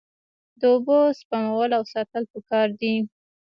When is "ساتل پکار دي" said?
1.93-2.95